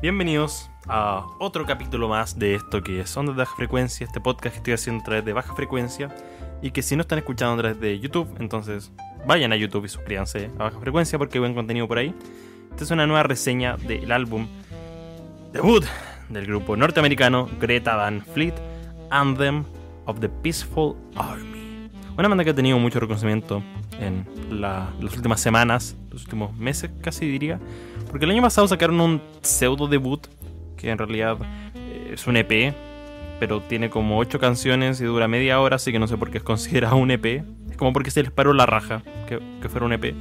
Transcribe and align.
Bienvenidos 0.00 0.70
a 0.86 1.26
otro 1.40 1.66
capítulo 1.66 2.08
más 2.08 2.38
de 2.38 2.54
esto 2.54 2.84
que 2.84 3.00
es 3.00 3.16
Ondas 3.16 3.34
de 3.34 3.42
Baja 3.42 3.56
Frecuencia, 3.56 4.06
este 4.06 4.20
podcast 4.20 4.54
que 4.54 4.58
estoy 4.58 4.74
haciendo 4.74 5.02
a 5.02 5.04
través 5.04 5.24
de 5.24 5.32
Baja 5.32 5.56
Frecuencia 5.56 6.14
y 6.62 6.70
que 6.70 6.82
si 6.82 6.94
no 6.94 7.02
están 7.02 7.18
escuchando 7.18 7.54
a 7.54 7.58
través 7.58 7.80
de 7.80 7.98
YouTube, 7.98 8.32
entonces 8.38 8.92
vayan 9.26 9.52
a 9.52 9.56
YouTube 9.56 9.86
y 9.86 9.88
suscríbanse 9.88 10.52
a 10.56 10.64
Baja 10.64 10.78
Frecuencia 10.78 11.18
porque 11.18 11.38
hay 11.38 11.40
buen 11.40 11.54
contenido 11.54 11.88
por 11.88 11.98
ahí. 11.98 12.14
Esta 12.70 12.84
es 12.84 12.90
una 12.92 13.08
nueva 13.08 13.24
reseña 13.24 13.76
del 13.76 14.12
álbum 14.12 14.46
debut 15.52 15.84
del 16.28 16.46
grupo 16.46 16.76
norteamericano 16.76 17.48
Greta 17.58 17.96
Van 17.96 18.24
Fleet, 18.24 18.54
Anthem 19.10 19.64
of 20.06 20.20
the 20.20 20.28
Peaceful 20.28 20.94
Army. 21.16 21.57
Una 22.18 22.26
banda 22.26 22.42
que 22.42 22.50
ha 22.50 22.54
tenido 22.54 22.80
mucho 22.80 22.98
reconocimiento 22.98 23.62
en 24.00 24.26
las 24.50 24.90
últimas 25.00 25.40
semanas, 25.40 25.96
los 26.10 26.24
últimos 26.24 26.56
meses 26.56 26.90
casi 27.00 27.28
diría, 27.28 27.60
porque 28.10 28.24
el 28.24 28.32
año 28.32 28.42
pasado 28.42 28.66
sacaron 28.66 29.00
un 29.00 29.22
pseudo 29.40 29.86
debut, 29.86 30.26
que 30.76 30.90
en 30.90 30.98
realidad 30.98 31.38
eh, 31.76 32.10
es 32.14 32.26
un 32.26 32.36
EP, 32.36 32.74
pero 33.38 33.60
tiene 33.60 33.88
como 33.88 34.18
8 34.18 34.40
canciones 34.40 35.00
y 35.00 35.04
dura 35.04 35.28
media 35.28 35.60
hora, 35.60 35.76
así 35.76 35.92
que 35.92 36.00
no 36.00 36.08
sé 36.08 36.16
por 36.16 36.32
qué 36.32 36.38
es 36.38 36.44
considerado 36.44 36.96
un 36.96 37.12
EP. 37.12 37.44
Es 37.70 37.76
como 37.76 37.92
porque 37.92 38.10
se 38.10 38.24
les 38.24 38.32
paró 38.32 38.52
la 38.52 38.66
raja 38.66 39.00
que, 39.28 39.38
que 39.62 39.68
fuera 39.68 39.86
un 39.86 39.92
EP. 39.92 40.12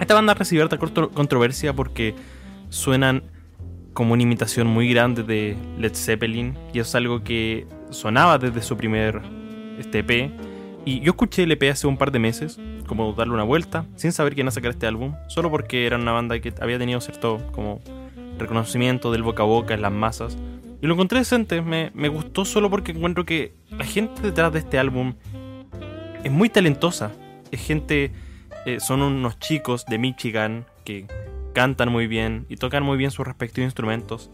Esta 0.00 0.14
banda 0.14 0.32
recibió 0.32 0.64
harta 0.64 0.78
controversia 0.78 1.74
porque 1.74 2.14
suenan 2.70 3.24
como 3.92 4.14
una 4.14 4.22
imitación 4.22 4.68
muy 4.68 4.88
grande 4.88 5.22
de 5.22 5.54
Led 5.78 5.94
Zeppelin 5.94 6.56
y 6.72 6.78
es 6.78 6.94
algo 6.94 7.22
que 7.22 7.66
sonaba 7.90 8.38
desde 8.38 8.62
su 8.62 8.78
primer 8.78 9.20
este 9.78 10.00
EP. 10.00 10.30
Y 10.84 11.00
yo 11.00 11.10
escuché 11.10 11.42
el 11.42 11.52
EP 11.52 11.64
hace 11.70 11.86
un 11.86 11.96
par 11.96 12.12
de 12.12 12.18
meses, 12.18 12.60
como 12.86 13.12
darle 13.12 13.34
una 13.34 13.42
vuelta, 13.42 13.86
sin 13.96 14.12
saber 14.12 14.34
quién 14.34 14.44
iba 14.46 14.50
a 14.50 14.52
sacar 14.52 14.70
este 14.70 14.86
álbum, 14.86 15.14
solo 15.28 15.50
porque 15.50 15.86
era 15.86 15.96
una 15.96 16.12
banda 16.12 16.38
que 16.38 16.54
había 16.60 16.78
tenido 16.78 17.00
cierto 17.00 17.42
como 17.52 17.80
reconocimiento 18.38 19.10
del 19.10 19.22
boca 19.22 19.42
a 19.42 19.46
boca 19.46 19.74
en 19.74 19.82
las 19.82 19.92
masas. 19.92 20.38
Y 20.80 20.86
lo 20.86 20.94
encontré 20.94 21.18
decente, 21.18 21.62
me, 21.62 21.90
me 21.94 22.08
gustó 22.08 22.44
solo 22.44 22.70
porque 22.70 22.92
encuentro 22.92 23.24
que 23.24 23.54
la 23.70 23.84
gente 23.84 24.22
detrás 24.22 24.52
de 24.52 24.60
este 24.60 24.78
álbum 24.78 25.14
es 26.22 26.30
muy 26.30 26.48
talentosa. 26.48 27.12
Es 27.50 27.64
gente, 27.66 28.12
eh, 28.66 28.80
son 28.80 29.02
unos 29.02 29.38
chicos 29.38 29.86
de 29.86 29.98
Michigan 29.98 30.66
que 30.84 31.06
cantan 31.54 31.90
muy 31.90 32.06
bien 32.06 32.46
y 32.48 32.56
tocan 32.56 32.82
muy 32.82 32.98
bien 32.98 33.10
sus 33.10 33.26
respectivos 33.26 33.68
instrumentos, 33.68 34.30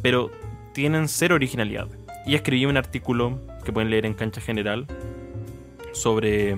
pero 0.00 0.30
tienen 0.72 1.08
cero 1.08 1.34
originalidad. 1.34 1.88
Y 2.26 2.34
escribí 2.34 2.66
un 2.66 2.76
artículo 2.76 3.40
que 3.64 3.72
pueden 3.72 3.90
leer 3.90 4.06
en 4.06 4.14
Cancha 4.14 4.40
General 4.40 4.86
sobre 5.92 6.52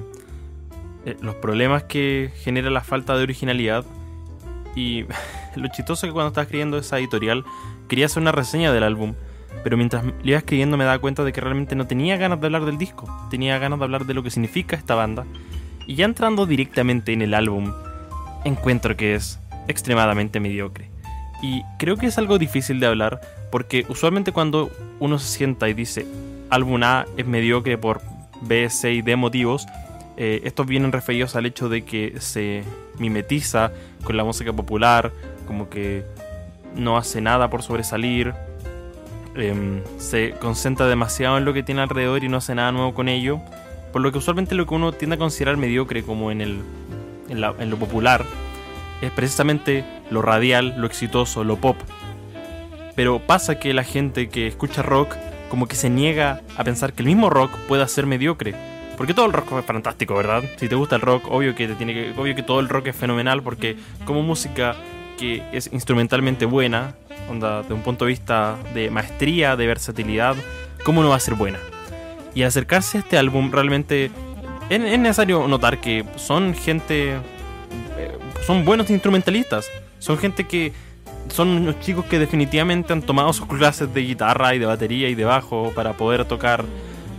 eh, 1.05 1.17
los 1.20 1.34
problemas 1.36 1.84
que 1.84 2.31
genera 2.42 2.70
la 2.70 2.83
falta 2.83 3.17
de 3.17 3.22
originalidad. 3.22 3.84
Y 4.75 5.05
lo 5.56 5.69
chistoso 5.69 6.06
es 6.06 6.11
que 6.11 6.14
cuando 6.14 6.28
estaba 6.28 6.42
escribiendo 6.42 6.78
esa 6.78 6.98
editorial 6.98 7.44
quería 7.89 8.06
hacer 8.06 8.20
una 8.20 8.33
reseña 8.33 8.72
del 8.72 8.83
álbum, 8.83 9.14
pero 9.62 9.77
mientras 9.77 10.05
le 10.05 10.12
iba 10.25 10.39
escribiendo 10.39 10.77
me 10.77 10.84
daba 10.84 10.98
cuenta 10.98 11.25
de 11.25 11.33
que 11.33 11.41
realmente 11.41 11.77
no 11.77 11.87
tenía 11.87 12.17
ganas 12.17 12.41
de 12.41 12.47
hablar 12.47 12.64
del 12.64 12.78
disco, 12.78 13.09
tenía 13.31 13.59
ganas 13.59 13.78
de 13.78 13.84
hablar 13.84 14.06
de 14.06 14.14
lo 14.14 14.22
que 14.22 14.31
significa 14.31 14.77
esta 14.77 14.94
banda. 14.94 15.25
Y 15.87 15.94
ya 15.94 16.05
entrando 16.05 16.47
directamente 16.47 17.12
en 17.12 17.22
el 17.22 17.33
álbum, 17.33 17.72
encuentro 18.44 18.97
que 18.97 19.14
es 19.14 19.39
extremadamente 19.69 20.41
mediocre. 20.41 20.91
Y 21.42 21.62
creo 21.78 21.97
que 21.97 22.06
es 22.06 22.19
algo 22.19 22.39
difícil 22.39 22.81
de 22.81 22.87
hablar 22.87 23.20
porque 23.50 23.84
usualmente 23.89 24.33
cuando 24.33 24.70
uno 25.00 25.19
se 25.19 25.28
sienta 25.28 25.69
y 25.69 25.75
dice 25.75 26.06
álbum 26.50 26.83
A 26.83 27.06
es 27.16 27.27
mediocre 27.27 27.78
por 27.78 28.00
B, 28.42 28.69
C 28.70 28.92
y 28.92 29.03
D 29.03 29.16
motivos, 29.16 29.66
eh, 30.16 30.41
estos 30.44 30.66
vienen 30.66 30.92
referidos 30.92 31.36
al 31.36 31.47
hecho 31.47 31.69
de 31.69 31.84
que 31.84 32.14
se 32.20 32.62
mimetiza 32.98 33.72
con 34.05 34.16
la 34.16 34.25
música 34.25 34.53
popular, 34.53 35.12
como 35.47 35.69
que 35.69 36.05
no 36.75 36.97
hace 36.97 37.20
nada 37.20 37.50
por 37.50 37.62
sobresalir, 37.62 38.34
em, 39.34 39.83
se 39.98 40.33
concentra 40.33 40.86
demasiado 40.86 41.38
en 41.38 41.44
lo 41.44 41.53
que 41.53 41.62
tiene 41.62 41.83
alrededor 41.83 42.25
y 42.25 42.28
no 42.28 42.38
hace 42.38 42.55
nada 42.55 42.72
nuevo 42.72 42.94
con 42.94 43.08
ello, 43.08 43.41
por 43.92 44.03
lo 44.03 44.12
que 44.12 44.19
usualmente 44.19 44.54
lo 44.54 44.66
que 44.66 44.75
uno 44.75 44.92
tiende 44.92 45.16
a 45.16 45.19
considerar 45.19 45.56
mediocre 45.56 46.03
como 46.03 46.31
en, 46.31 46.41
el, 46.41 46.60
en 47.28 47.71
lo 47.71 47.76
popular 47.76 48.25
es 49.00 49.10
precisamente 49.10 49.84
lo 50.10 50.22
radial, 50.22 50.75
lo 50.78 50.87
exitoso, 50.87 51.44
lo 51.44 51.56
pop. 51.56 51.76
Pero 52.97 53.21
pasa 53.21 53.59
que 53.61 53.73
la 53.73 53.84
gente 53.84 54.29
que 54.29 54.49
escucha 54.49 54.83
rock 54.83 55.15
como 55.49 55.69
que 55.69 55.77
se 55.77 55.89
niega 55.89 56.41
a 56.57 56.65
pensar 56.65 56.93
que 56.93 57.03
el 57.03 57.07
mismo 57.07 57.31
rock 57.31 57.53
pueda 57.69 57.87
ser 57.87 58.07
mediocre. 58.07 58.55
Porque 58.97 59.15
todo 59.15 59.27
el 59.27 59.33
rock 59.33 59.53
es 59.59 59.65
fantástico, 59.65 60.15
¿verdad? 60.15 60.43
Si 60.57 60.69
te 60.69 60.75
gusta 60.75 60.97
el 60.97 61.03
rock, 61.03 61.31
obvio 61.31 61.55
que, 61.55 61.69
te 61.69 61.75
tiene 61.75 61.95
que, 61.95 62.15
obvio 62.19 62.34
que 62.34 62.43
todo 62.43 62.59
el 62.61 62.69
rock 62.69 62.89
es 62.89 62.97
fenomenal 62.97 63.43
porque 63.43 63.77
como 64.05 64.23
música 64.23 64.75
que 65.19 65.43
es 65.53 65.71
instrumentalmente 65.73 66.47
buena, 66.47 66.95
onda, 67.31 67.62
de 67.62 67.75
un 67.75 67.83
punto 67.83 68.07
de 68.07 68.11
vista 68.11 68.57
de 68.75 68.91
maestría, 68.91 69.55
de 69.55 69.67
versatilidad, 69.67 70.34
¿cómo 70.84 71.03
no 71.03 71.11
va 71.11 71.17
a 71.17 71.21
ser 71.21 71.34
buena? 71.34 71.59
Y 72.34 72.43
acercarse 72.43 72.99
a 72.99 73.01
este 73.01 73.19
álbum 73.19 73.53
realmente 73.53 74.11
es 74.69 74.99
necesario 74.99 75.47
notar 75.47 75.81
que 75.81 76.05
son 76.17 76.55
gente 76.55 77.17
son 78.47 78.65
buenos 78.65 78.89
instrumentalistas. 78.91 79.69
Son 79.99 80.17
gente 80.19 80.45
que 80.45 80.73
son 81.28 81.48
unos 81.48 81.81
chicos 81.81 82.04
que 82.06 82.19
definitivamente 82.19 82.92
han 82.92 83.03
tomado 83.03 83.32
sus 83.32 83.47
clases 83.47 83.92
de 83.92 84.03
guitarra 84.03 84.54
y 84.54 84.59
de 84.59 84.66
batería 84.66 85.09
y 85.09 85.14
de 85.14 85.25
bajo 85.25 85.72
para 85.75 85.94
poder 85.94 86.25
tocar 86.25 86.64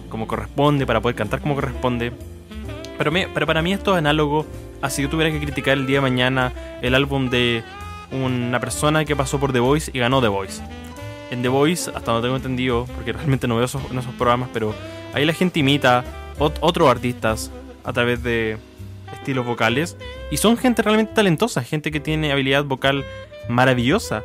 como 0.09 0.27
corresponde, 0.27 0.85
para 0.85 1.01
poder 1.01 1.15
cantar 1.15 1.41
como 1.41 1.55
corresponde. 1.55 2.11
Pero, 2.97 3.11
pero 3.33 3.45
para 3.45 3.61
mí 3.61 3.73
esto 3.73 3.93
es 3.93 3.99
análogo 3.99 4.45
a 4.81 4.89
si 4.89 5.01
yo 5.01 5.09
tuviera 5.09 5.31
que 5.31 5.39
criticar 5.39 5.77
el 5.77 5.85
día 5.85 5.97
de 5.97 6.01
mañana 6.01 6.51
el 6.81 6.95
álbum 6.95 7.29
de 7.29 7.63
una 8.11 8.59
persona 8.59 9.05
que 9.05 9.15
pasó 9.15 9.39
por 9.39 9.51
The 9.51 9.59
Voice 9.59 9.91
y 9.93 9.99
ganó 9.99 10.21
The 10.21 10.29
Voice. 10.29 10.61
En 11.29 11.41
The 11.41 11.49
Voice, 11.49 11.91
hasta 11.93 12.11
donde 12.11 12.27
tengo 12.27 12.37
entendido, 12.37 12.85
porque 12.95 13.13
realmente 13.13 13.47
no 13.47 13.55
veo 13.55 13.65
esos, 13.65 13.81
esos 13.91 14.13
programas, 14.15 14.49
pero 14.53 14.73
ahí 15.13 15.25
la 15.25 15.33
gente 15.33 15.59
imita 15.59 16.03
otros 16.39 16.89
artistas 16.89 17.51
a 17.83 17.91
través 17.91 18.23
de, 18.23 18.57
estilos 19.13 19.45
vocales. 19.45 19.97
Y 20.31 20.37
son 20.37 20.57
gente 20.57 20.81
realmente 20.81 21.13
talentosa, 21.13 21.63
gente 21.63 21.91
que 21.91 21.99
tiene 21.99 22.31
habilidad 22.31 22.63
vocal 22.63 23.05
maravillosa. 23.49 24.23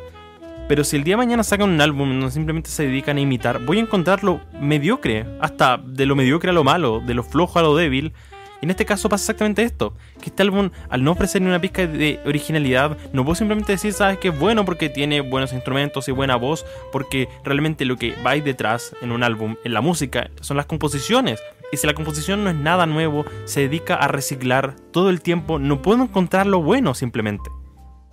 Pero 0.67 0.83
si 0.83 0.95
el 0.95 1.03
día 1.03 1.13
de 1.13 1.17
mañana 1.17 1.43
sacan 1.43 1.69
un 1.69 1.81
álbum 1.81 2.09
donde 2.09 2.31
simplemente 2.31 2.69
se 2.69 2.87
dedican 2.87 3.17
a 3.17 3.21
imitar, 3.21 3.59
voy 3.65 3.79
a 3.79 3.81
encontrarlo 3.81 4.39
mediocre, 4.59 5.25
hasta 5.41 5.77
de 5.77 6.05
lo 6.05 6.15
mediocre 6.15 6.51
a 6.51 6.53
lo 6.53 6.63
malo, 6.63 7.01
de 7.05 7.13
lo 7.13 7.23
flojo 7.23 7.59
a 7.59 7.63
lo 7.63 7.75
débil. 7.75 8.13
Y 8.61 8.65
en 8.65 8.69
este 8.69 8.85
caso 8.85 9.09
pasa 9.09 9.23
exactamente 9.23 9.63
esto, 9.63 9.93
que 10.21 10.29
este 10.29 10.41
álbum 10.41 10.69
al 10.89 11.03
no 11.03 11.11
ofrecer 11.11 11.41
ni 11.41 11.49
una 11.49 11.59
pizca 11.59 11.85
de 11.85 12.21
originalidad, 12.25 12.97
no 13.11 13.25
puedo 13.25 13.35
simplemente 13.35 13.73
decir, 13.73 13.91
sabes 13.91 14.19
que 14.19 14.29
es 14.29 14.39
bueno 14.39 14.63
porque 14.63 14.87
tiene 14.87 15.19
buenos 15.19 15.51
instrumentos 15.51 16.07
y 16.07 16.13
buena 16.13 16.37
voz, 16.37 16.65
porque 16.93 17.27
realmente 17.43 17.83
lo 17.83 17.97
que 17.97 18.15
va 18.25 18.31
ahí 18.31 18.41
detrás 18.41 18.95
en 19.01 19.11
un 19.11 19.21
álbum, 19.21 19.57
en 19.65 19.73
la 19.73 19.81
música, 19.81 20.29
son 20.39 20.55
las 20.55 20.65
composiciones, 20.65 21.41
y 21.73 21.77
si 21.77 21.87
la 21.87 21.93
composición 21.93 22.45
no 22.45 22.51
es 22.51 22.55
nada 22.55 22.85
nuevo, 22.85 23.25
se 23.43 23.61
dedica 23.61 23.95
a 23.95 24.07
reciclar 24.07 24.75
todo 24.91 25.09
el 25.09 25.21
tiempo, 25.21 25.59
no 25.59 25.81
puedo 25.81 26.03
encontrar 26.03 26.47
lo 26.47 26.61
bueno 26.61 26.93
simplemente. 26.93 27.49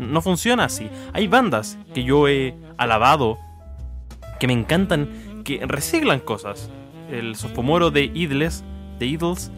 No 0.00 0.22
funciona 0.22 0.65
así. 0.65 0.88
Hay 1.12 1.28
bandas 1.28 1.78
que 1.94 2.03
yo 2.03 2.27
he 2.27 2.55
alabado, 2.78 3.38
que 4.38 4.47
me 4.47 4.55
encantan, 4.55 5.43
que 5.44 5.65
reciclan 5.66 6.21
cosas. 6.21 6.71
El 7.11 7.37
sophomoro 7.37 7.91
de 7.91 8.05
Idles, 8.05 8.65
de 8.99 9.06
Idles, 9.06 9.53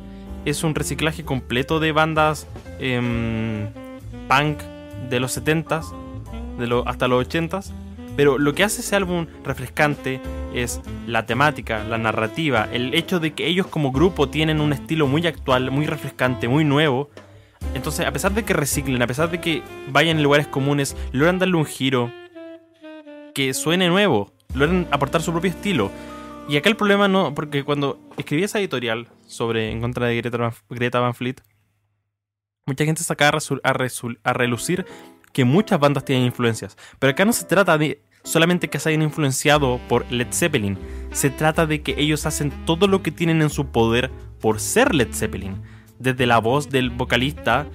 es 0.44 0.64
un 0.64 0.74
reciclaje 0.74 1.24
completo 1.24 1.78
de 1.78 1.92
bandas 1.92 2.48
em, 2.80 3.68
punk 4.28 4.58
de 5.08 5.20
los 5.20 5.38
70s, 5.38 5.92
de 6.58 6.82
hasta 6.86 7.08
los 7.08 7.28
80s. 7.28 7.72
Pero 8.16 8.38
lo 8.38 8.54
que 8.54 8.64
hace 8.64 8.82
ese 8.82 8.96
álbum 8.96 9.26
refrescante 9.44 10.20
es 10.52 10.80
la 11.06 11.24
temática, 11.24 11.82
la 11.84 11.96
narrativa, 11.96 12.68
el 12.70 12.94
hecho 12.94 13.20
de 13.20 13.32
que 13.32 13.46
ellos 13.46 13.66
como 13.68 13.90
grupo 13.90 14.28
tienen 14.28 14.60
un 14.60 14.72
estilo 14.72 15.06
muy 15.06 15.26
actual, 15.26 15.70
muy 15.70 15.86
refrescante, 15.86 16.48
muy 16.48 16.64
nuevo. 16.64 17.08
Entonces, 17.74 18.06
a 18.06 18.12
pesar 18.12 18.32
de 18.32 18.44
que 18.44 18.52
reciclen, 18.52 19.02
a 19.02 19.06
pesar 19.06 19.30
de 19.30 19.40
que 19.40 19.62
vayan 19.88 20.18
en 20.18 20.22
lugares 20.22 20.46
comunes, 20.46 20.96
logran 21.12 21.38
darle 21.38 21.56
un 21.56 21.64
giro 21.64 22.12
que 23.34 23.54
suene 23.54 23.88
nuevo, 23.88 24.32
logran 24.54 24.86
aportar 24.90 25.22
su 25.22 25.32
propio 25.32 25.50
estilo. 25.50 25.90
Y 26.48 26.56
acá 26.56 26.68
el 26.68 26.76
problema 26.76 27.08
no, 27.08 27.34
porque 27.34 27.64
cuando 27.64 27.98
escribí 28.16 28.42
esa 28.42 28.58
editorial 28.58 29.08
sobre 29.26 29.70
en 29.70 29.80
contra 29.80 30.06
de 30.06 30.20
Greta 30.68 31.00
Van, 31.00 31.14
Fleet, 31.14 31.36
mucha 32.66 32.84
gente 32.84 33.02
sacaba 33.02 33.38
a 33.62 34.32
relucir 34.32 34.86
que 35.32 35.44
muchas 35.44 35.80
bandas 35.80 36.04
tienen 36.04 36.26
influencias. 36.26 36.76
Pero 36.98 37.12
acá 37.12 37.24
no 37.24 37.32
se 37.32 37.44
trata 37.44 37.78
de 37.78 38.02
solamente 38.22 38.68
que 38.68 38.78
se 38.78 38.90
hayan 38.90 39.02
influenciado 39.02 39.80
por 39.88 40.10
Led 40.12 40.28
Zeppelin. 40.32 40.78
Se 41.12 41.30
trata 41.30 41.66
de 41.66 41.82
que 41.82 41.94
ellos 41.98 42.26
hacen 42.26 42.52
todo 42.66 42.86
lo 42.86 43.02
que 43.02 43.10
tienen 43.10 43.40
en 43.42 43.50
su 43.50 43.66
poder 43.66 44.10
por 44.40 44.60
ser 44.60 44.94
Led 44.94 45.12
Zeppelin. 45.12 45.62
Desde 46.02 46.26
la 46.26 46.38
voz 46.38 46.68
del 46.68 46.90
vocalista, 46.90 47.66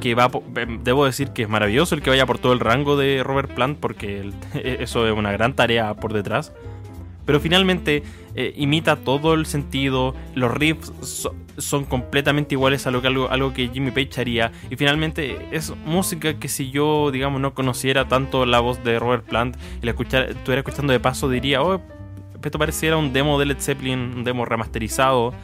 que 0.00 0.14
va, 0.14 0.30
em, 0.56 0.82
debo 0.82 1.04
decir 1.04 1.30
que 1.30 1.42
es 1.42 1.48
maravilloso 1.48 1.94
el 1.94 2.02
que 2.02 2.10
vaya 2.10 2.26
por 2.26 2.38
todo 2.38 2.52
el 2.52 2.60
rango 2.60 2.96
de 2.96 3.22
Robert 3.24 3.54
Plant, 3.54 3.78
porque 3.78 4.30
eso 4.54 5.06
es 5.06 5.12
una 5.12 5.32
gran 5.32 5.54
tarea 5.54 5.94
por 5.94 6.12
detrás. 6.12 6.52
pero 7.24 7.40
finalmente 7.40 8.02
eh, 8.34 8.54
imita 8.56 8.96
todo 8.96 9.34
el 9.34 9.44
sentido, 9.44 10.14
los 10.34 10.50
riffs 10.50 10.92
son 11.58 11.84
completamente 11.84 12.54
iguales 12.54 12.86
a 12.86 12.90
lo 12.90 13.02
que, 13.02 13.08
algo, 13.08 13.28
algo 13.28 13.52
que 13.52 13.68
Jimmy 13.68 13.90
Page 13.90 14.20
haría, 14.20 14.50
y 14.70 14.76
finalmente 14.76 15.36
es 15.50 15.74
música 15.84 16.38
que 16.38 16.48
si 16.48 16.70
yo, 16.70 17.10
digamos, 17.10 17.40
no 17.40 17.52
conociera 17.52 18.08
tanto 18.08 18.46
la 18.46 18.60
voz 18.60 18.82
de 18.82 18.98
Robert 18.98 19.24
Plant 19.24 19.56
y 19.82 19.84
la 19.84 19.90
escuchara, 19.90 20.26
estuviera 20.26 20.60
escuchando 20.60 20.92
de 20.92 21.00
paso, 21.00 21.28
diría, 21.28 21.62
oh, 21.62 21.82
esto 22.42 22.58
pareciera 22.58 22.96
un 22.96 23.12
demo 23.12 23.38
de 23.38 23.46
Led 23.46 23.58
Zeppelin, 23.60 23.98
un 23.98 24.24
demo 24.24 24.44
remasterizado. 24.44 25.34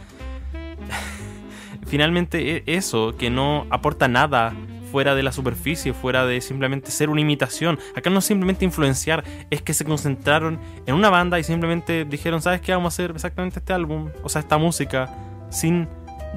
Finalmente 1.95 2.57
e, 2.57 2.65
eso, 2.67 3.15
que 3.17 3.31
no 3.31 3.69
aporta 3.71 4.09
nada 4.09 4.53
fuera 4.91 5.15
de 5.15 5.23
la 5.23 5.31
superficie, 5.31 5.93
fuera 5.93 6.27
de 6.27 6.41
simplemente 6.41 6.91
ser 6.91 7.09
una 7.09 7.21
imitación. 7.21 7.79
Acá 7.95 8.11
no 8.11 8.21
simplemente 8.21 8.65
influenciar, 8.65 9.23
es 9.49 9.63
que 9.63 9.73
se 9.75 9.85
concentraron 9.85 10.59
en 10.87 10.97
una 10.97 11.09
banda 11.09 11.39
y 11.39 11.45
simplemente 11.45 12.05
dijeron, 12.05 12.43
¿sabes 12.43 12.61
qué? 12.63 12.73
Vamos 12.73 12.93
a 12.93 12.95
hacer 12.95 13.13
exactamente 13.13 13.61
este 13.61 13.73
álbum, 13.73 14.11
o 14.25 14.29
sea, 14.29 14.41
esta 14.41 14.59
música, 14.59 15.09
sin 15.53 15.87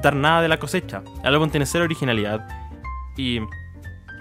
dar 0.04 0.15
nada 0.15 0.44
de 0.44 0.48
la 0.48 0.59
cosecha. 0.59 1.01
El 1.24 1.33
álbum 1.33 1.50
tiene 1.50 1.65
cero 1.65 1.86
originalidad 1.86 2.48
y 3.18 3.39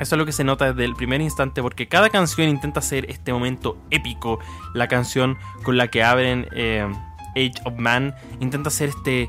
eso 0.00 0.15
es 0.15 0.19
lo 0.19 0.25
que 0.25 0.33
se 0.33 0.43
nota 0.43 0.73
desde 0.73 0.87
el 0.87 0.97
primer 0.97 1.21
instante 1.21 1.61
porque 1.61 1.87
cada 1.87 2.09
canción 2.09 2.49
intenta 2.49 2.81
ser 2.81 3.11
este 3.11 3.31
momento 3.35 3.77
épico. 3.91 4.38
La 4.73 4.88
canción 4.88 5.37
con 5.65 5.77
la 5.77 5.88
que 5.88 6.03
abren 6.03 6.49
eh, 6.53 6.91
Age 7.33 7.61
of 7.67 7.75
Man 7.77 8.15
intenta 8.41 8.71
ser 8.71 8.88
este, 8.88 9.29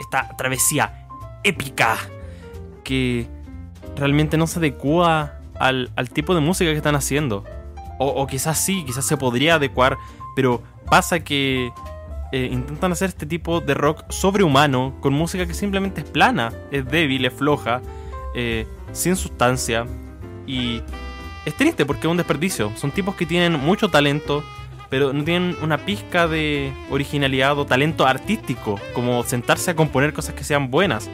esta 0.00 0.36
travesía 0.36 1.07
épica 1.44 1.98
que 2.84 3.26
realmente 3.96 4.36
no 4.36 4.46
se 4.46 4.58
adecua 4.58 5.34
al, 5.58 5.90
tipo 6.12 6.34
de 6.34 6.40
música 6.40 6.70
que 6.70 6.76
están 6.76 6.94
haciendo. 6.94 7.44
O, 7.98 8.26
quizás 8.28 8.58
sí, 8.58 8.84
quizás 8.86 9.04
se 9.04 9.16
podría 9.16 9.56
adecuar, 9.56 9.98
pero 10.36 10.62
pasa 10.88 11.20
que 11.20 11.72
eh, 12.30 12.48
intentan 12.52 12.92
hacer 12.92 13.08
este 13.08 13.26
tipo 13.26 13.60
de 13.60 13.74
rock 13.74 14.04
sobrehumano 14.10 14.94
con 15.00 15.12
música 15.12 15.46
que 15.46 15.54
simplemente 15.54 16.02
es 16.02 16.08
plana, 16.08 16.52
es 16.70 16.86
débil, 16.86 17.24
es 17.24 17.32
floja, 17.32 17.82
eh, 18.36 18.66
sin 18.92 19.16
sustancia. 19.16 19.84
Y 20.46 20.80
es 21.44 21.54
triste 21.56 21.84
porque 21.84 22.06
es 22.06 22.10
un 22.10 22.16
desperdicio. 22.16 22.72
Son 22.76 22.92
tipos 22.92 23.16
que 23.16 23.26
tienen 23.26 23.58
mucho 23.58 23.88
talento, 23.88 24.44
pero 24.90 25.12
no 25.12 25.24
tienen 25.24 25.56
una 25.62 25.78
pizca 25.78 26.26
de 26.26 26.72
originalidad 26.90 27.58
o 27.58 27.66
talento 27.66 28.06
artístico, 28.06 28.80
como 28.94 29.22
sentarse 29.24 29.70
a 29.70 29.76
componer 29.76 30.12
cosas 30.12 30.34
que 30.34 30.44
sean 30.44 30.70
buenas. 30.70 31.10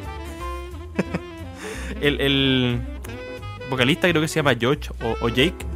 el, 2.00 2.80
vocalista 3.70 4.08
creo 4.08 4.22
que 4.22 4.28
se 4.28 4.36
llama 4.36 4.54
George 4.58 4.90
o, 5.20 5.28
Jake, 5.28 5.66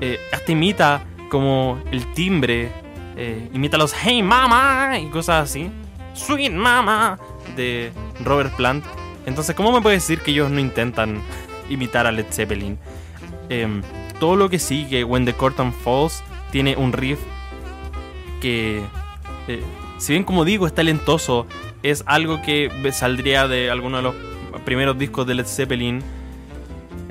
eh, 0.00 0.18
hasta 0.32 0.52
imita 0.52 1.04
como 1.30 1.82
el 1.90 2.12
timbre, 2.12 2.70
eh, 3.16 3.48
imita 3.52 3.76
los 3.76 3.92
Hey 3.92 4.22
Mama 4.22 4.98
y 4.98 5.06
cosas 5.06 5.50
así, 5.50 5.70
Sweet 6.14 6.52
Mama 6.52 7.18
de 7.56 7.92
Robert 8.22 8.54
Plant. 8.56 8.84
Entonces, 9.26 9.56
¿cómo 9.56 9.72
me 9.72 9.80
puedes 9.80 10.02
decir 10.02 10.22
que 10.22 10.30
ellos 10.30 10.50
no 10.50 10.60
intentan 10.60 11.20
imitar 11.68 12.06
a 12.06 12.12
Led 12.12 12.26
Zeppelin? 12.30 12.78
Em, 13.48 13.82
todo 14.20 14.36
lo 14.36 14.48
que 14.48 14.58
sigue, 14.58 15.02
When 15.02 15.24
the 15.24 15.32
Curtain 15.32 15.72
Falls, 15.72 16.22
tiene 16.54 16.76
un 16.76 16.92
riff 16.92 17.18
que, 18.40 18.80
eh, 19.48 19.62
si 19.98 20.12
bien 20.12 20.22
como 20.22 20.44
digo, 20.44 20.68
es 20.68 20.72
talentoso, 20.72 21.48
es 21.82 22.04
algo 22.06 22.42
que 22.42 22.70
saldría 22.92 23.48
de 23.48 23.72
alguno 23.72 23.96
de 23.96 24.04
los 24.04 24.14
primeros 24.64 24.96
discos 24.96 25.26
de 25.26 25.34
Led 25.34 25.46
Zeppelin. 25.46 26.00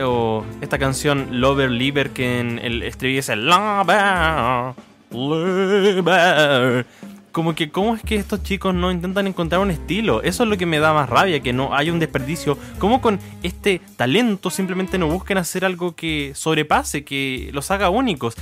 O 0.02 0.46
esta 0.62 0.78
canción 0.78 1.42
Lover 1.42 1.70
Liver 1.72 2.12
que 2.12 2.40
en 2.40 2.58
el 2.58 2.84
estribillo 2.84 3.20
es 3.20 3.28
el 3.28 3.46
Lover, 3.46 4.76
Liver. 5.12 6.86
Como 7.34 7.54
que, 7.54 7.70
¿cómo 7.70 7.96
es 7.96 8.02
que 8.02 8.16
estos 8.16 8.44
chicos 8.44 8.74
no 8.74 8.94
intentan 8.94 9.28
encontrar 9.28 9.60
un 9.60 9.72
estilo? 9.72 10.24
Eso 10.24 10.44
es 10.44 10.50
lo 10.50 10.58
que 10.58 10.66
me 10.66 10.80
da 10.80 10.94
más 10.94 11.10
rabia, 11.10 11.42
que 11.42 11.52
no 11.52 11.76
hay 11.76 11.90
un 11.90 12.00
desperdicio. 12.00 12.58
¿Cómo 12.80 13.02
con 13.02 13.20
este 13.42 13.82
talento 13.98 14.50
simplemente 14.50 14.98
no 14.98 15.08
busquen 15.08 15.38
hacer 15.38 15.66
algo 15.66 15.98
que 15.98 16.32
sobrepase, 16.34 17.04
que 17.04 17.50
los 17.52 17.72
haga 17.72 17.90
únicos? 17.90 18.38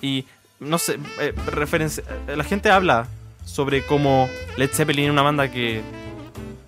Y, 0.00 0.24
no 0.60 0.78
sé, 0.78 0.98
eh, 1.20 1.32
referencia, 1.46 2.04
la 2.26 2.44
gente 2.44 2.70
habla 2.70 3.08
sobre 3.44 3.84
cómo 3.84 4.28
Led 4.56 4.70
Zeppelin 4.70 5.06
es 5.06 5.10
una 5.10 5.22
banda 5.22 5.50
que 5.50 5.82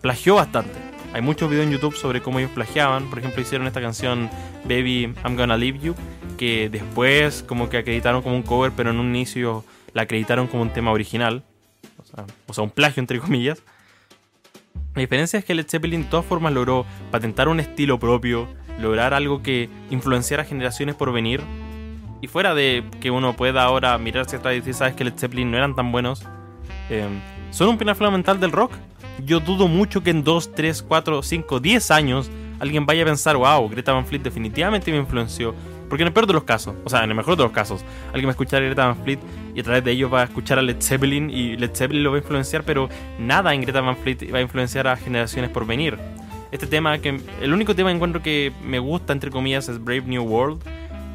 plagió 0.00 0.37
bastante 0.37 0.88
hay 1.14 1.23
muchos 1.23 1.49
videos 1.49 1.67
en 1.67 1.73
YouTube 1.73 1.96
sobre 1.96 2.20
cómo 2.20 2.38
ellos 2.38 2.50
plagiaban. 2.50 3.08
Por 3.08 3.19
ejemplo, 3.19 3.40
hicieron 3.40 3.67
esta 3.67 3.81
canción 3.81 4.31
Baby 4.64 5.14
I'm 5.25 5.37
Gonna 5.37 5.56
Leave 5.56 5.79
You, 5.79 5.94
que 6.37 6.69
después 6.69 7.43
como 7.43 7.69
que 7.69 7.79
acreditaron 7.79 8.23
como 8.23 8.37
un 8.37 8.43
cover, 8.43 8.73
pero 8.76 8.90
en 8.90 8.99
un 8.99 9.08
inicio 9.08 9.64
la 9.94 10.02
acreditaron 10.02 10.46
como 10.46 10.62
un 10.62 10.70
tema 10.70 10.93
original. 10.93 11.43
O 12.46 12.55
sea, 12.55 12.64
un 12.64 12.70
plagio 12.70 13.00
entre 13.00 13.19
comillas. 13.20 13.62
La 14.94 15.00
diferencia 15.00 15.38
es 15.38 15.44
que 15.44 15.55
Led 15.55 15.67
Zeppelin 15.69 16.02
de 16.02 16.08
todas 16.08 16.26
formas 16.26 16.52
logró 16.52 16.85
patentar 17.11 17.49
un 17.49 17.61
estilo 17.61 17.99
propio, 17.99 18.49
lograr 18.81 19.14
algo 19.14 19.43
que 19.43 19.69
influenciara 19.90 20.44
generaciones 20.44 20.94
por 20.94 21.12
venir. 21.12 21.40
Y 22.20 22.26
fuera 22.26 22.54
de 22.54 22.84
que 23.00 23.10
uno 23.10 23.34
pueda 23.34 23.62
ahora 23.62 23.96
mirarse 23.98 24.36
atrás 24.36 24.54
y 24.54 24.58
decir, 24.58 24.74
sabes 24.74 24.94
que 24.94 25.04
Led 25.04 25.14
Zeppelin 25.16 25.50
no 25.50 25.56
eran 25.56 25.74
tan 25.74 25.92
buenos, 25.92 26.24
eh, 26.90 27.06
son 27.50 27.68
un 27.68 27.78
pilar 27.78 27.96
fundamental 27.96 28.40
del 28.40 28.52
rock 28.52 28.72
yo 29.24 29.40
dudo 29.40 29.68
mucho 29.68 30.02
que 30.02 30.10
en 30.10 30.22
2, 30.24 30.52
3, 30.54 30.82
4, 30.82 31.22
5, 31.22 31.60
10 31.60 31.90
años 31.90 32.30
alguien 32.60 32.86
vaya 32.86 33.02
a 33.02 33.06
pensar, 33.06 33.36
wow, 33.36 33.68
Greta 33.68 33.92
Van 33.92 34.06
Fleet 34.06 34.22
definitivamente 34.22 34.90
me 34.90 34.98
influenció. 34.98 35.54
Porque 35.88 36.02
en 36.02 36.08
el 36.08 36.12
peor 36.12 36.26
de 36.26 36.34
los 36.34 36.44
casos, 36.44 36.74
o 36.84 36.90
sea, 36.90 37.02
en 37.02 37.10
el 37.10 37.16
mejor 37.16 37.36
de 37.36 37.44
los 37.44 37.52
casos, 37.52 37.82
alguien 38.08 38.26
va 38.26 38.30
a 38.30 38.32
escuchar 38.32 38.62
a 38.62 38.66
Greta 38.66 38.86
Van 38.86 39.02
Fleet 39.02 39.18
y 39.54 39.60
a 39.60 39.62
través 39.62 39.82
de 39.84 39.92
ello 39.92 40.10
va 40.10 40.20
a 40.20 40.24
escuchar 40.24 40.58
a 40.58 40.62
Led 40.62 40.82
Zeppelin 40.82 41.30
y 41.30 41.56
Led 41.56 41.70
Zeppelin 41.74 42.04
lo 42.04 42.10
va 42.10 42.18
a 42.18 42.20
influenciar, 42.20 42.62
pero 42.62 42.90
nada 43.18 43.54
en 43.54 43.62
Greta 43.62 43.80
Van 43.80 43.96
Fleet 43.96 44.32
va 44.32 44.38
a 44.38 44.42
influenciar 44.42 44.86
a 44.86 44.96
generaciones 44.96 45.50
por 45.50 45.66
venir. 45.66 45.96
Este 46.52 46.66
tema, 46.66 46.98
que 46.98 47.20
el 47.40 47.52
único 47.54 47.74
tema 47.74 47.88
que 47.88 47.96
encuentro 47.96 48.22
que 48.22 48.52
me 48.62 48.78
gusta, 48.78 49.14
entre 49.14 49.30
comillas, 49.30 49.68
es 49.70 49.82
Brave 49.82 50.02
New 50.02 50.22
World, 50.22 50.62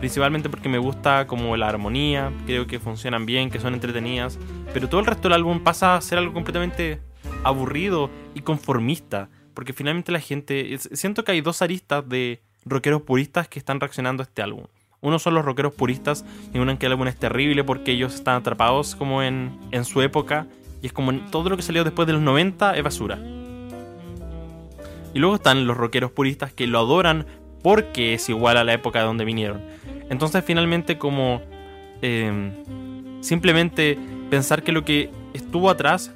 principalmente 0.04 0.50
porque 0.50 0.68
me 0.68 0.80
gusta 0.80 1.28
como 1.28 1.56
la 1.56 1.70
armonía, 1.70 2.30
creo 2.46 2.68
que 2.68 2.78
funcionan 2.78 3.26
bien, 3.26 3.50
que 3.50 3.62
son 3.62 3.74
entretenidas, 3.74 4.38
pero 4.74 4.90
todo 4.90 5.00
el 5.00 5.06
resto 5.06 5.30
del 5.30 5.36
álbum 5.38 5.62
pasa 5.62 5.96
a 5.96 6.02
ser 6.02 6.18
algo 6.18 6.34
completamente 6.34 7.00
aburrido 7.46 8.10
y 8.36 8.42
conformista. 8.42 9.30
Porque 9.54 9.72
finalmente 9.72 10.12
la 10.12 10.20
gente. 10.20 10.78
Siento 10.78 11.24
que 11.24 11.32
hay 11.32 11.40
dos 11.40 11.62
aristas 11.62 12.10
de 12.10 12.42
rockeros 12.66 13.04
puristas 13.04 13.48
que 13.48 13.60
están 13.60 13.80
reaccionando 13.80 14.24
a 14.24 14.26
este 14.26 14.42
álbum. 14.42 14.66
Uno 15.00 15.20
son 15.20 15.36
los 15.36 15.46
rockeros 15.46 15.74
puristas 15.74 16.26
y 16.54 16.60
uno 16.60 16.74
en 16.74 16.78
que 16.78 16.88
el 16.88 16.92
álbum 16.92 17.08
es 17.08 17.16
terrible 17.16 17.64
porque 17.64 17.94
ellos 17.94 18.14
están 18.14 18.36
atrapados 18.36 18.98
como 18.98 19.24
en, 19.24 19.58
en 19.72 19.86
su 19.86 20.02
época. 20.02 20.48
Y 20.82 20.88
es 20.88 20.92
como 20.92 21.14
todo 21.32 21.50
lo 21.50 21.56
que 21.56 21.64
salió 21.64 21.86
después 21.86 22.08
de 22.08 22.12
los 22.12 22.22
90 22.22 22.76
es 22.76 22.84
basura. 22.84 23.20
Y 25.14 25.20
luego 25.20 25.36
están 25.36 25.66
los 25.66 25.78
rockeros 25.78 26.12
puristas 26.12 26.52
que 26.52 26.68
lo 26.68 26.80
adoran 26.80 27.26
porque 27.64 28.14
es 28.14 28.30
igual 28.30 28.58
a 28.58 28.64
la 28.64 28.74
época 28.74 29.00
de 29.00 29.06
donde 29.06 29.26
vinieron. 29.26 29.62
Entonces 30.10 30.44
finalmente 30.46 31.00
como 31.00 31.42
em, 32.02 32.52
simplemente 33.22 33.98
pensar 34.30 34.62
que 34.62 34.72
lo 34.72 34.86
que 34.86 35.10
estuvo 35.34 35.70
atrás 35.70 36.12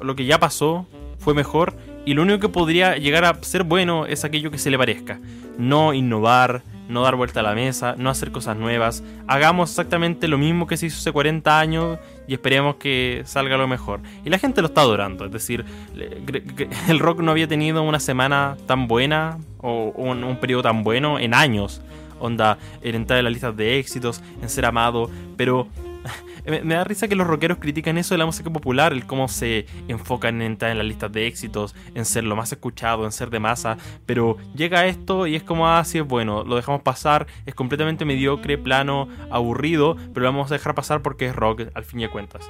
lo 0.00 0.16
que 0.16 0.24
ya 0.24 0.38
pasó 0.38 0.86
fue 1.18 1.34
mejor 1.34 1.74
y 2.04 2.14
lo 2.14 2.22
único 2.22 2.40
que 2.40 2.48
podría 2.48 2.96
llegar 2.96 3.24
a 3.24 3.42
ser 3.42 3.64
bueno 3.64 4.06
es 4.06 4.24
aquello 4.24 4.50
que 4.50 4.58
se 4.58 4.70
le 4.70 4.78
parezca. 4.78 5.20
No 5.58 5.94
innovar, 5.94 6.62
no 6.88 7.02
dar 7.02 7.14
vuelta 7.14 7.40
a 7.40 7.42
la 7.44 7.54
mesa, 7.54 7.94
no 7.96 8.10
hacer 8.10 8.32
cosas 8.32 8.56
nuevas. 8.56 9.04
Hagamos 9.28 9.70
exactamente 9.70 10.26
lo 10.26 10.38
mismo 10.38 10.66
que 10.66 10.76
se 10.76 10.86
hizo 10.86 10.98
hace 10.98 11.12
40 11.12 11.58
años 11.58 11.98
y 12.26 12.34
esperemos 12.34 12.76
que 12.76 13.22
salga 13.24 13.56
lo 13.56 13.68
mejor. 13.68 14.00
Y 14.24 14.30
la 14.30 14.38
gente 14.38 14.60
lo 14.62 14.68
está 14.68 14.82
adorando, 14.82 15.24
es 15.24 15.32
decir, 15.32 15.64
el 16.88 16.98
rock 16.98 17.20
no 17.20 17.30
había 17.30 17.48
tenido 17.48 17.82
una 17.82 18.00
semana 18.00 18.56
tan 18.66 18.88
buena 18.88 19.38
o 19.58 19.92
un, 19.96 20.24
un 20.24 20.36
periodo 20.36 20.62
tan 20.62 20.82
bueno 20.82 21.18
en 21.18 21.34
años. 21.34 21.80
Onda, 22.20 22.56
en 22.82 22.94
entrar 22.94 23.18
en 23.18 23.24
las 23.24 23.32
listas 23.32 23.56
de 23.56 23.80
éxitos, 23.80 24.22
en 24.40 24.48
ser 24.48 24.64
amado, 24.64 25.10
pero 25.36 25.66
me, 26.46 26.74
da 26.74 26.84
risa 26.84 27.08
que 27.08 27.14
los 27.14 27.26
rockeros 27.26 27.58
critican 27.58 27.98
eso 27.98 28.14
de 28.14 28.18
la 28.18 28.26
música 28.26 28.50
popular, 28.50 28.92
el 28.92 29.06
cómo 29.06 29.28
se 29.28 29.66
enfocan 29.88 30.36
en 30.36 30.52
entrar 30.52 30.70
en 30.70 30.78
las 30.78 30.86
listas 30.86 31.12
de 31.12 31.26
éxitos, 31.26 31.74
en 31.94 32.04
ser 32.04 32.24
lo 32.24 32.36
más 32.36 32.52
escuchado, 32.52 33.04
en 33.04 33.12
ser 33.12 33.30
de 33.30 33.40
masa, 33.40 33.76
pero 34.06 34.36
llega 34.54 34.86
esto 34.86 35.26
y 35.26 35.36
es 35.36 35.42
como, 35.42 35.68
ah, 35.68 35.84
sí 35.84 35.98
es 35.98 36.06
bueno, 36.06 36.44
lo 36.44 36.56
dejamos 36.56 36.82
pasar, 36.82 37.26
es 37.46 37.54
completamente 37.54 38.04
mediocre, 38.04 38.58
plano, 38.58 39.08
aburrido, 39.30 39.96
pero 40.12 40.24
lo 40.24 40.32
vamos 40.32 40.50
a 40.50 40.54
dejar 40.54 40.74
pasar 40.74 41.02
porque 41.02 41.26
es 41.26 41.36
rock 41.36 41.62
al 41.74 41.84
fin 41.84 42.00
y 42.00 42.08
cuentas. 42.08 42.48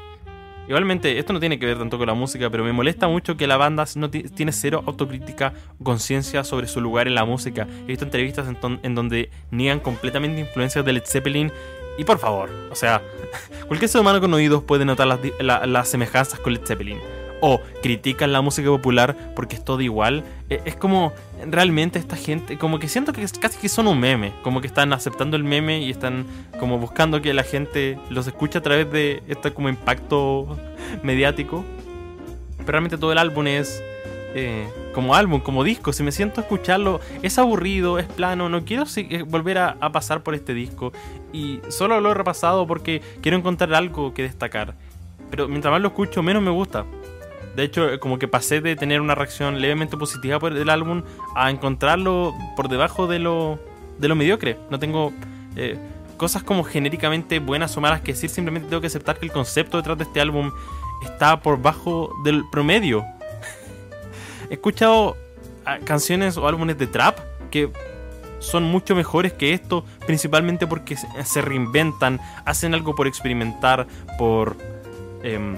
Igualmente, 0.68 1.18
esto 1.18 1.32
no 1.32 1.40
tiene 1.40 1.58
que 1.58 1.66
ver 1.66 1.76
tanto 1.76 1.98
con 1.98 2.06
la 2.06 2.14
música, 2.14 2.48
pero 2.48 2.62
me 2.62 2.72
molesta 2.72 3.08
mucho 3.08 3.36
que 3.36 3.48
la 3.48 3.56
banda 3.56 3.84
no 3.96 4.10
tiene 4.10 4.52
cero 4.52 4.84
autocrítica 4.86 5.52
o 5.80 5.84
conciencia 5.84 6.44
sobre 6.44 6.68
su 6.68 6.80
lugar 6.80 7.08
en 7.08 7.16
la 7.16 7.24
música. 7.24 7.66
He 7.82 7.88
visto 7.88 8.04
entrevistas 8.04 8.46
en, 8.48 8.80
en 8.82 8.94
donde 8.94 9.30
niegan 9.50 9.80
completamente 9.80 10.40
influencias 10.40 10.84
de 10.84 10.92
Led 10.92 11.02
Zeppelin 11.04 11.52
y 11.98 12.04
por 12.04 12.18
favor, 12.18 12.50
o 12.70 12.74
sea, 12.74 13.02
cualquier 13.66 13.88
ser 13.88 14.00
humano 14.00 14.20
con 14.20 14.32
oídos 14.34 14.62
puede 14.62 14.84
notar 14.84 15.06
las, 15.06 15.88
semejanzas 15.88 16.38
con 16.40 16.54
Led 16.54 16.64
Zeppelin. 16.64 16.98
o 17.40 17.60
critican 17.82 18.32
la 18.32 18.40
música 18.40 18.68
popular 18.68 19.16
porque 19.34 19.56
es 19.56 19.64
todo 19.64 19.80
igual. 19.80 20.22
E, 20.48 20.62
es 20.64 20.76
como 20.76 21.12
realmente 21.46 21.98
esta 21.98 22.16
gente, 22.16 22.56
como 22.56 22.78
que 22.78 22.88
siento 22.88 23.12
que 23.12 23.26
casi 23.40 23.58
que 23.58 23.68
son 23.68 23.88
un 23.88 23.98
meme, 23.98 24.32
como 24.42 24.60
que 24.60 24.68
están 24.68 24.92
aceptando 24.92 25.36
el 25.36 25.44
meme 25.44 25.80
y 25.80 25.90
están 25.90 26.24
como 26.60 26.78
buscando 26.78 27.20
que 27.20 27.34
la 27.34 27.42
gente 27.42 27.98
los 28.10 28.26
escuche 28.26 28.58
a 28.58 28.62
través 28.62 28.90
de 28.92 29.22
este 29.26 29.52
como 29.52 29.68
impacto 29.68 30.56
mediático. 31.02 31.64
Pero 32.58 32.72
realmente 32.72 32.96
todo 32.96 33.10
el 33.10 33.18
álbum 33.18 33.48
es 33.48 33.82
eh, 34.34 34.68
como 34.94 35.14
álbum, 35.14 35.40
como 35.40 35.64
disco. 35.64 35.92
Si 35.92 36.02
me 36.02 36.12
siento 36.12 36.40
escucharlo, 36.40 37.00
es 37.22 37.38
aburrido, 37.38 37.98
es 37.98 38.06
plano. 38.06 38.48
No 38.48 38.64
quiero 38.64 38.84
eh, 38.96 39.22
volver 39.22 39.58
a, 39.58 39.74
pasar 39.92 40.22
por 40.22 40.34
este 40.34 40.54
disco. 40.54 40.92
Y 41.32 41.60
solo 41.68 42.00
lo 42.00 42.10
he 42.10 42.14
repasado 42.14 42.66
porque 42.66 43.02
quiero 43.20 43.36
encontrar 43.36 43.74
algo 43.74 44.14
que 44.14 44.22
destacar. 44.22 44.74
Pero 45.30 45.48
mientras 45.48 45.72
más 45.72 45.80
lo 45.80 45.88
escucho, 45.88 46.22
menos 46.22 46.42
me 46.42 46.50
gusta. 46.50 46.84
De 47.56 47.64
hecho, 47.64 48.00
como 48.00 48.18
que 48.18 48.28
pasé 48.28 48.60
de 48.60 48.76
tener 48.76 49.00
una 49.00 49.14
reacción 49.14 49.60
levemente 49.60 49.96
positiva 49.96 50.38
por 50.38 50.56
el 50.56 50.70
álbum 50.70 51.02
a 51.34 51.50
encontrarlo 51.50 52.34
por 52.56 52.68
debajo 52.68 53.06
de 53.06 53.18
lo, 53.18 53.58
mediocre. 53.98 54.58
No 54.70 54.78
tengo 54.78 55.12
eh, 55.56 55.78
cosas 56.16 56.42
como 56.42 56.64
genéricamente 56.64 57.40
buenas 57.40 57.76
o 57.76 57.80
malas 57.80 58.00
que 58.00 58.12
decir, 58.12 58.30
simplemente 58.30 58.68
tengo 58.68 58.80
que 58.80 58.86
aceptar 58.86 59.18
que 59.18 59.26
el 59.26 59.32
concepto 59.32 59.76
detrás 59.76 59.98
de 59.98 60.04
este 60.04 60.20
álbum 60.20 60.50
está 61.02 61.40
por 61.40 61.60
bajo 61.60 62.14
del 62.24 62.44
promedio. 62.50 63.04
He 64.52 64.56
escuchado 64.56 65.16
ah, 65.64 65.78
canciones 65.82 66.36
o 66.36 66.46
álbumes 66.46 66.76
de 66.76 66.86
trap 66.86 67.18
que 67.50 67.70
son 68.38 68.64
mucho 68.64 68.94
mejores 68.94 69.32
que 69.32 69.54
esto, 69.54 69.82
principalmente 70.06 70.66
porque 70.66 70.94
se 70.94 71.40
reinventan, 71.40 72.20
hacen 72.44 72.74
algo 72.74 72.94
por 72.94 73.06
experimentar, 73.06 73.86
por... 74.18 74.58
Em, 75.22 75.56